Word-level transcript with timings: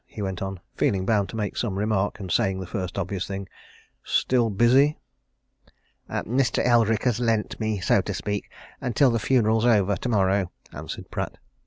he 0.07 0.19
went 0.23 0.41
on, 0.41 0.59
feeling 0.73 1.05
bound 1.05 1.29
to 1.29 1.35
make 1.35 1.55
some 1.55 1.77
remark, 1.77 2.19
and 2.19 2.31
saying 2.31 2.59
the 2.59 2.65
first 2.65 2.97
obvious 2.97 3.27
thing. 3.27 3.47
"Still 4.03 4.49
busy?" 4.49 4.97
"Mr. 6.09 6.65
Eldrick 6.65 7.03
has 7.03 7.19
lent 7.19 7.59
me 7.59 7.79
so 7.79 8.01
to 8.01 8.13
speak 8.15 8.49
until 8.81 9.11
the 9.11 9.19
funeral's 9.19 9.63
over, 9.63 9.95
tomorrow," 9.95 10.49
answered 10.73 11.11
Pratt. 11.11 11.37